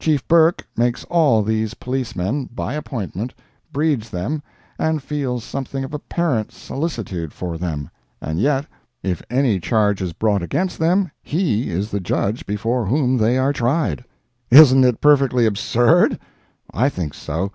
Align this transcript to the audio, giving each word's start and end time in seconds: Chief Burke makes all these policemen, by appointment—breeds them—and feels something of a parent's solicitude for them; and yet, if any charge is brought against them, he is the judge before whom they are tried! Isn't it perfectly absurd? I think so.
Chief 0.00 0.26
Burke 0.26 0.66
makes 0.76 1.04
all 1.04 1.40
these 1.44 1.74
policemen, 1.74 2.46
by 2.52 2.74
appointment—breeds 2.74 4.10
them—and 4.10 5.04
feels 5.04 5.44
something 5.44 5.84
of 5.84 5.94
a 5.94 6.00
parent's 6.00 6.56
solicitude 6.58 7.32
for 7.32 7.56
them; 7.56 7.88
and 8.20 8.40
yet, 8.40 8.66
if 9.04 9.22
any 9.30 9.60
charge 9.60 10.02
is 10.02 10.12
brought 10.12 10.42
against 10.42 10.80
them, 10.80 11.12
he 11.22 11.70
is 11.70 11.92
the 11.92 12.00
judge 12.00 12.44
before 12.44 12.86
whom 12.86 13.18
they 13.18 13.38
are 13.38 13.52
tried! 13.52 14.04
Isn't 14.50 14.82
it 14.82 15.00
perfectly 15.00 15.46
absurd? 15.46 16.18
I 16.74 16.88
think 16.88 17.14
so. 17.14 17.52